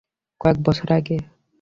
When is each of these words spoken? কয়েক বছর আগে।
কয়েক 0.41 0.57
বছর 0.65 0.87
আগে। 0.97 1.17